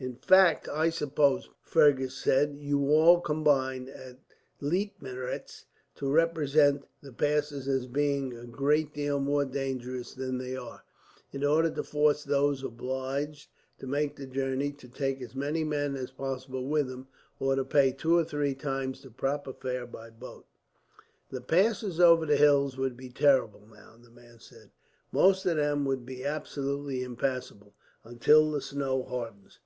"In 0.00 0.16
fact, 0.16 0.68
I 0.68 0.90
suppose," 0.90 1.48
Fergus 1.62 2.16
said, 2.16 2.56
"you 2.58 2.90
all 2.90 3.20
combine, 3.20 3.88
at 3.88 4.16
Leitmeritz, 4.60 5.66
to 5.94 6.10
represent 6.10 6.82
the 7.00 7.12
passes 7.12 7.68
as 7.68 7.86
being 7.86 8.36
a 8.36 8.44
great 8.44 8.92
deal 8.92 9.20
more 9.20 9.44
dangerous 9.44 10.12
than 10.12 10.36
they 10.38 10.56
are; 10.56 10.82
in 11.30 11.44
order 11.44 11.70
to 11.70 11.82
force 11.84 12.24
those 12.24 12.64
obliged 12.64 13.48
to 13.78 13.86
make 13.86 14.16
the 14.16 14.26
journey 14.26 14.72
to 14.72 14.88
take 14.88 15.22
as 15.22 15.36
many 15.36 15.62
men 15.62 15.94
as 15.94 16.10
possible 16.10 16.66
with 16.66 16.90
him, 16.90 17.06
or 17.38 17.54
to 17.54 17.64
pay 17.64 17.92
two 17.92 18.18
or 18.18 18.24
three 18.24 18.52
times 18.56 19.00
the 19.00 19.10
proper 19.12 19.52
fare, 19.52 19.86
by 19.86 20.10
boat." 20.10 20.44
"The 21.30 21.40
passes 21.40 22.00
over 22.00 22.26
the 22.26 22.36
hills 22.36 22.76
would 22.76 22.96
be 22.96 23.10
terrible, 23.10 23.64
now," 23.72 23.96
the 24.02 24.10
man 24.10 24.40
said. 24.40 24.72
"Most 25.12 25.46
of 25.46 25.56
them 25.56 25.84
would 25.84 26.04
be 26.04 26.24
absolutely 26.24 27.04
impassable, 27.04 27.74
until 28.04 28.50
the 28.50 28.60
snow 28.60 29.04
hardens. 29.04 29.60